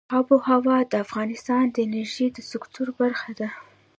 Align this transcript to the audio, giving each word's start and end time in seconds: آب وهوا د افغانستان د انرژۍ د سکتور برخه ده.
آب 0.17 0.27
وهوا 0.35 0.77
د 0.91 0.93
افغانستان 1.05 1.63
د 1.69 1.77
انرژۍ 1.85 2.27
د 2.33 2.37
سکتور 2.51 2.87
برخه 3.01 3.31
ده. 3.39 3.49